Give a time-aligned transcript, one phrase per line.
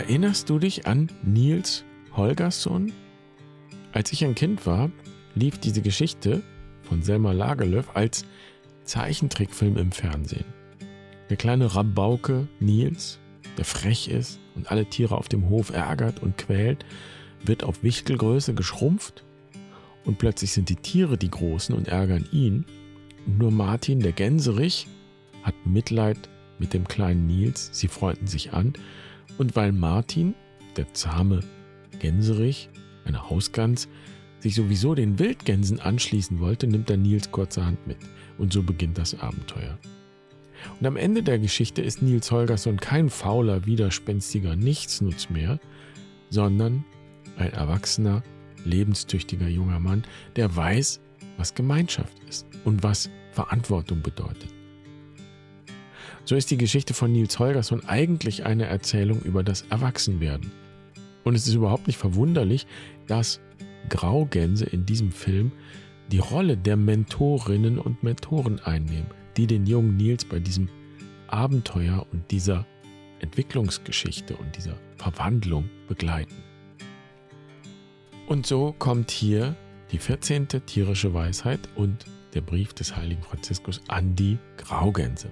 [0.00, 1.84] Erinnerst du dich an Nils
[2.16, 2.90] Holgersson?
[3.92, 4.90] Als ich ein Kind war,
[5.34, 6.42] lief diese Geschichte
[6.80, 8.24] von Selma Lagerlöf als
[8.84, 10.46] Zeichentrickfilm im Fernsehen.
[11.28, 13.18] Der kleine Rabauke Nils,
[13.58, 16.86] der frech ist und alle Tiere auf dem Hof ärgert und quält,
[17.44, 19.22] wird auf Wichtelgröße geschrumpft
[20.06, 22.64] und plötzlich sind die Tiere die Großen und ärgern ihn.
[23.26, 24.86] Nur Martin, der Gänserich,
[25.42, 28.72] hat Mitleid mit dem kleinen Nils, sie freunden sich an
[29.38, 30.34] und weil Martin,
[30.76, 31.40] der zahme
[31.98, 32.68] Gänserich,
[33.04, 33.88] eine Hausgans,
[34.40, 37.98] sich sowieso den Wildgänsen anschließen wollte, nimmt er Nils kurzerhand mit.
[38.38, 39.78] Und so beginnt das Abenteuer.
[40.78, 45.58] Und am Ende der Geschichte ist Nils Holgersson kein fauler, widerspenstiger Nichtsnutz mehr,
[46.30, 46.84] sondern
[47.36, 48.22] ein erwachsener,
[48.64, 50.04] lebenstüchtiger junger Mann,
[50.36, 51.00] der weiß,
[51.36, 54.59] was Gemeinschaft ist und was Verantwortung bedeutet.
[56.24, 60.52] So ist die Geschichte von Nils Holgersson eigentlich eine Erzählung über das Erwachsenwerden.
[61.24, 62.66] Und es ist überhaupt nicht verwunderlich,
[63.06, 63.40] dass
[63.88, 65.52] Graugänse in diesem Film
[66.10, 70.68] die Rolle der Mentorinnen und Mentoren einnehmen, die den jungen Nils bei diesem
[71.28, 72.66] Abenteuer und dieser
[73.20, 76.34] Entwicklungsgeschichte und dieser Verwandlung begleiten.
[78.26, 79.56] Und so kommt hier
[79.92, 80.48] die 14.
[80.66, 82.04] tierische Weisheit und
[82.34, 85.30] der Brief des heiligen Franziskus an die Graugänse.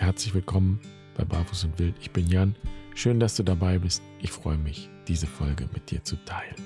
[0.00, 0.80] Herzlich willkommen
[1.14, 1.94] bei Barfuß und Wild.
[2.00, 2.56] Ich bin Jan.
[2.94, 4.02] Schön, dass du dabei bist.
[4.22, 6.56] Ich freue mich, diese Folge mit dir zu teilen.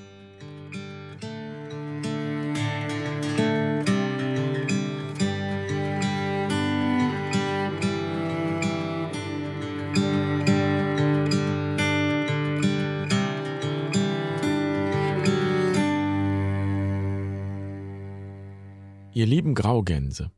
[19.12, 20.30] Ihr lieben Graugänse,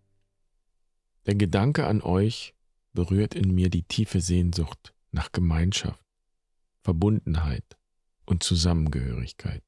[1.26, 2.55] der Gedanke an euch
[2.96, 6.04] berührt in mir die tiefe Sehnsucht nach Gemeinschaft,
[6.82, 7.76] Verbundenheit
[8.24, 9.62] und Zusammengehörigkeit.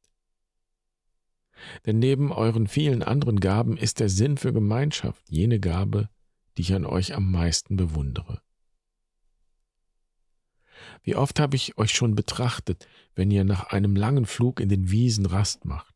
[1.87, 6.09] Denn neben euren vielen anderen Gaben ist der Sinn für Gemeinschaft jene Gabe,
[6.57, 8.43] die ich an euch am meisten bewundere.
[11.03, 14.91] Wie oft habe ich euch schon betrachtet, wenn ihr nach einem langen Flug in den
[14.91, 15.95] Wiesen Rast macht.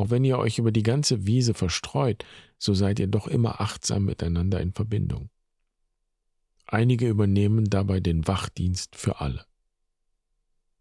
[0.00, 2.24] Auch wenn ihr euch über die ganze Wiese verstreut,
[2.56, 5.28] so seid ihr doch immer achtsam miteinander in Verbindung.
[6.64, 9.44] Einige übernehmen dabei den Wachdienst für alle.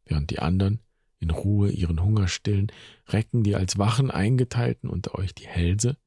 [0.06, 0.79] Während die anderen
[1.19, 2.72] in Ruhe ihren Hunger stillen,
[3.09, 5.97] recken die als Wachen eingeteilten unter euch die Hälse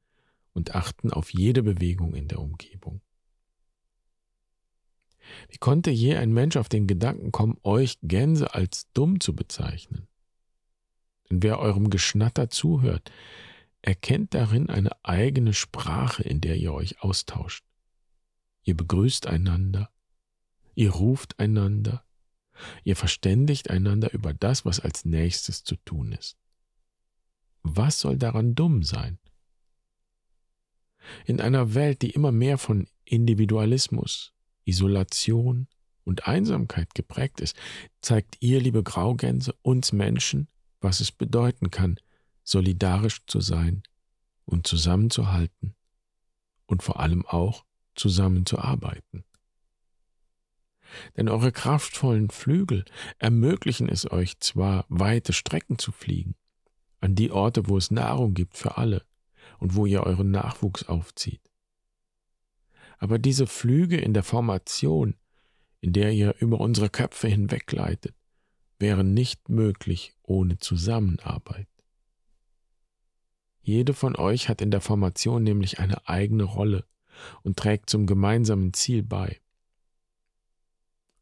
[0.53, 2.99] und achten auf jede Bewegung in der Umgebung.
[5.49, 10.07] Wie konnte je ein Mensch auf den Gedanken kommen, euch Gänse als dumm zu bezeichnen?
[11.33, 13.11] Denn wer eurem Geschnatter zuhört,
[13.81, 17.65] erkennt darin eine eigene Sprache, in der ihr euch austauscht.
[18.61, 19.89] Ihr begrüßt einander,
[20.75, 22.05] ihr ruft einander,
[22.83, 26.37] ihr verständigt einander über das, was als nächstes zu tun ist.
[27.63, 29.17] Was soll daran dumm sein?
[31.25, 34.33] In einer Welt, die immer mehr von Individualismus,
[34.65, 35.67] Isolation
[36.03, 37.55] und Einsamkeit geprägt ist,
[38.01, 40.47] zeigt ihr, liebe Graugänse, uns Menschen,
[40.83, 41.97] was es bedeuten kann,
[42.43, 43.83] solidarisch zu sein
[44.45, 45.75] und zusammenzuhalten
[46.65, 49.23] und vor allem auch zusammenzuarbeiten.
[51.17, 52.85] Denn eure kraftvollen Flügel
[53.17, 56.35] ermöglichen es euch zwar, weite Strecken zu fliegen,
[56.99, 59.03] an die Orte, wo es Nahrung gibt für alle
[59.59, 61.41] und wo ihr euren Nachwuchs aufzieht.
[62.99, 65.15] Aber diese Flüge in der Formation,
[65.81, 68.15] in der ihr über unsere Köpfe hinweggleitet,
[68.83, 71.69] wären nicht möglich ohne Zusammenarbeit.
[73.61, 76.85] Jede von euch hat in der Formation nämlich eine eigene Rolle
[77.43, 79.39] und trägt zum gemeinsamen Ziel bei.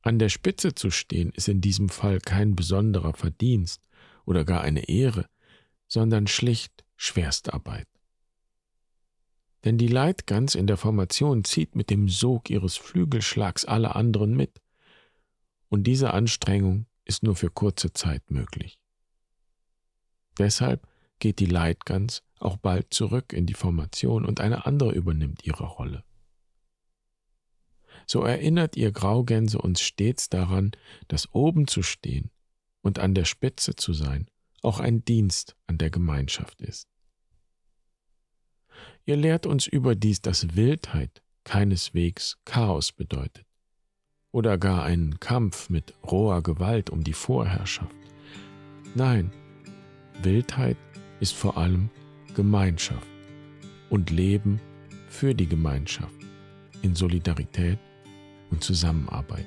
[0.01, 3.83] An der Spitze zu stehen ist in diesem Fall kein besonderer Verdienst
[4.25, 5.29] oder gar eine Ehre,
[5.87, 7.87] sondern schlicht Schwerstarbeit.
[9.65, 14.63] Denn die Leitgans in der Formation zieht mit dem Sog ihres Flügelschlags alle anderen mit,
[15.69, 18.79] und diese Anstrengung ist nur für kurze Zeit möglich.
[20.37, 20.87] Deshalb
[21.19, 26.05] geht die Leitgans auch bald zurück in die Formation und eine andere übernimmt ihre Rolle.
[28.07, 30.71] So erinnert ihr Graugänse uns stets daran,
[31.09, 32.31] dass oben zu stehen
[32.81, 34.29] und an der Spitze zu sein
[34.61, 36.87] auch ein Dienst an der Gemeinschaft ist.
[39.03, 43.50] Ihr lehrt uns überdies, dass Wildheit keineswegs Chaos bedeutet
[44.31, 47.95] oder gar einen Kampf mit roher Gewalt um die Vorherrschaft.
[48.95, 49.31] Nein,
[50.21, 50.77] Wildheit
[51.19, 51.89] ist vor allem
[52.35, 53.07] Gemeinschaft
[53.89, 54.59] und Leben
[55.07, 56.15] für die Gemeinschaft
[56.81, 57.79] in Solidarität
[58.49, 59.45] und Zusammenarbeit.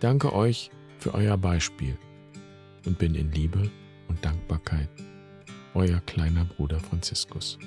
[0.00, 1.96] danke euch für euer Beispiel
[2.86, 3.70] und bin in Liebe
[4.08, 4.88] und Dankbarkeit
[5.74, 7.58] euer kleiner Bruder Franziskus.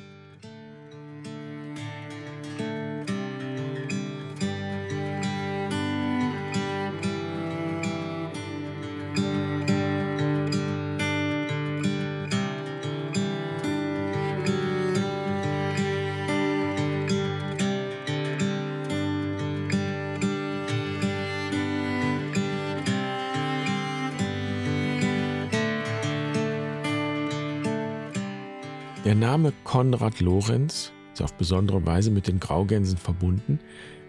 [29.05, 33.59] Der Name Konrad Lorenz ist auf besondere Weise mit den Graugänsen verbunden,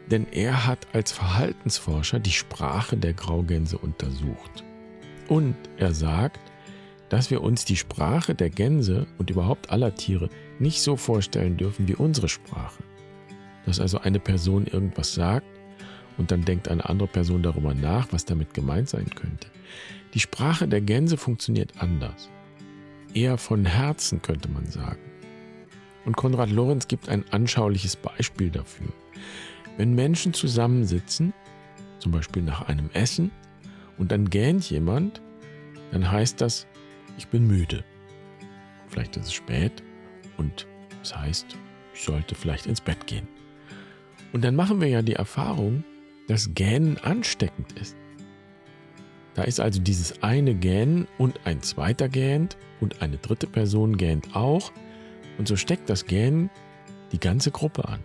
[0.08, 4.62] denn er hat als Verhaltensforscher die Sprache der Graugänse untersucht.
[5.26, 6.38] Und er sagt,
[7.08, 10.28] dass wir uns die Sprache der Gänse und überhaupt aller Tiere
[10.60, 12.84] nicht so vorstellen dürfen wie unsere Sprache.
[13.66, 15.46] Dass also eine Person irgendwas sagt
[16.18, 19.48] und dann denkt eine andere Person darüber nach, was damit gemeint sein könnte.
[20.14, 22.30] Die Sprache der Gänse funktioniert anders
[23.14, 25.00] eher von Herzen, könnte man sagen.
[26.04, 28.88] Und Konrad Lorenz gibt ein anschauliches Beispiel dafür.
[29.76, 31.32] Wenn Menschen zusammensitzen,
[31.98, 33.30] zum Beispiel nach einem Essen,
[33.96, 35.22] und dann gähnt jemand,
[35.92, 36.66] dann heißt das,
[37.16, 37.84] ich bin müde.
[38.88, 39.82] Vielleicht ist es spät
[40.36, 40.66] und
[41.00, 41.56] das heißt,
[41.94, 43.28] ich sollte vielleicht ins Bett gehen.
[44.32, 45.84] Und dann machen wir ja die Erfahrung,
[46.26, 47.96] dass Gähnen ansteckend ist.
[49.34, 54.34] Da ist also dieses eine Gähnen und ein zweiter gähnt und eine dritte Person gähnt
[54.34, 54.72] auch
[55.38, 56.50] und so steckt das Gähnen
[57.12, 58.00] die ganze Gruppe an.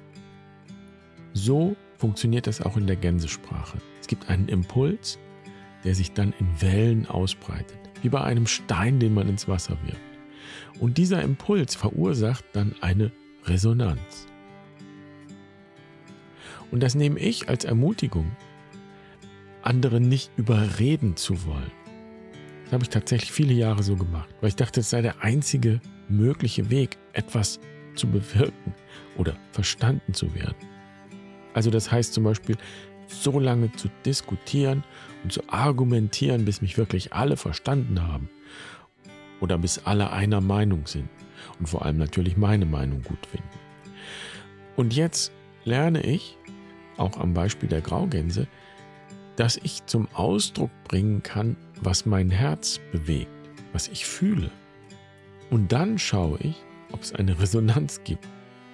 [1.33, 3.77] So funktioniert das auch in der Gänsesprache.
[4.01, 5.19] Es gibt einen Impuls,
[5.83, 10.01] der sich dann in Wellen ausbreitet, wie bei einem Stein, den man ins Wasser wirft.
[10.79, 13.11] Und dieser Impuls verursacht dann eine
[13.45, 14.27] Resonanz.
[16.71, 18.31] Und das nehme ich als Ermutigung,
[19.61, 21.71] andere nicht überreden zu wollen.
[22.63, 25.81] Das habe ich tatsächlich viele Jahre so gemacht, weil ich dachte, es sei der einzige
[26.07, 27.59] mögliche Weg, etwas
[27.95, 28.73] zu bewirken
[29.17, 30.55] oder verstanden zu werden.
[31.53, 32.57] Also das heißt zum Beispiel,
[33.07, 34.83] so lange zu diskutieren
[35.23, 38.29] und zu argumentieren, bis mich wirklich alle verstanden haben
[39.41, 41.09] oder bis alle einer Meinung sind
[41.59, 43.49] und vor allem natürlich meine Meinung gut finden.
[44.75, 45.31] Und jetzt
[45.65, 46.37] lerne ich,
[46.97, 48.47] auch am Beispiel der Graugänse,
[49.39, 53.31] dass ich zum Ausdruck bringen kann, was mein Herz bewegt,
[53.71, 54.51] was ich fühle.
[55.49, 58.27] Und dann schaue ich, ob es eine Resonanz gibt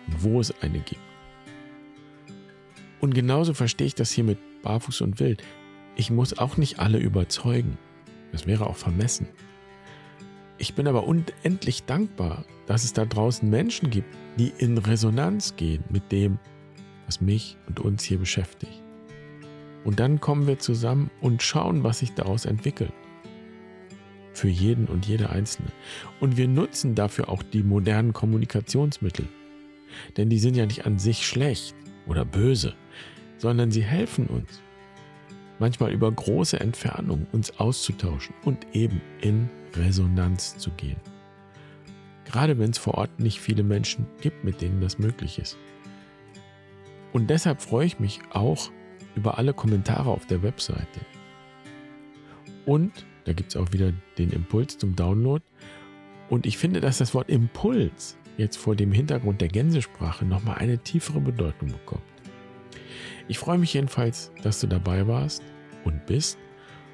[0.08, 1.02] und wo es eine gibt.
[3.00, 5.44] Und genauso verstehe ich das hier mit Barfuß und Wild.
[5.98, 7.78] Ich muss auch nicht alle überzeugen.
[8.32, 9.28] Das wäre auch vermessen.
[10.58, 14.08] Ich bin aber unendlich dankbar, dass es da draußen Menschen gibt,
[14.40, 16.40] die in Resonanz gehen mit dem,
[17.06, 18.85] was mich und uns hier beschäftigt.
[19.86, 22.92] Und dann kommen wir zusammen und schauen, was sich daraus entwickelt.
[24.34, 25.70] Für jeden und jede Einzelne.
[26.20, 29.28] Und wir nutzen dafür auch die modernen Kommunikationsmittel.
[30.18, 31.76] Denn die sind ja nicht an sich schlecht
[32.08, 32.74] oder böse,
[33.38, 34.62] sondern sie helfen uns,
[35.60, 41.00] manchmal über große Entfernungen uns auszutauschen und eben in Resonanz zu gehen.
[42.26, 45.58] Gerade wenn es vor Ort nicht viele Menschen gibt, mit denen das möglich ist.
[47.14, 48.72] Und deshalb freue ich mich auch
[49.16, 51.02] über alle Kommentare auf der Webseite.
[52.66, 55.44] Und da gibt es auch wieder den Impuls zum Download.
[56.30, 60.78] Und ich finde, dass das Wort Impuls jetzt vor dem Hintergrund der Gänsesprache nochmal eine
[60.80, 62.04] tiefere Bedeutung bekommt.
[63.28, 65.44] Ich freue mich jedenfalls, dass du dabei warst
[65.84, 66.38] und bist.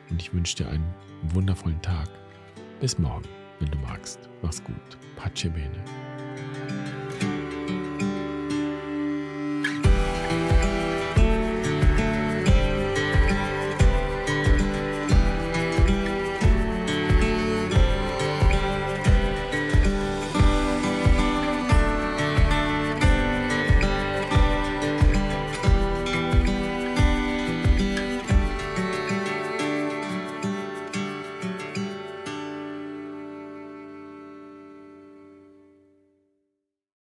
[0.10, 0.94] Und ich wünsche dir einen
[1.34, 2.10] wundervollen Tag.
[2.80, 3.28] Bis morgen,
[3.60, 4.30] wenn du magst.
[4.42, 4.76] Mach's gut.
[5.16, 5.84] Pace bene.